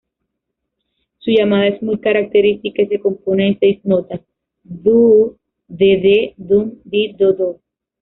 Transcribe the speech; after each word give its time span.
Su 1.19 1.29
llamada 1.29 1.67
es 1.67 1.79
muy 1.83 1.99
característica 1.99 2.81
y 2.81 2.87
se 2.87 2.99
compone 2.99 3.49
de 3.49 3.57
seis 3.59 3.81
notas 3.85 4.21
"doo-dd-dum-di-do-do. 4.63 7.59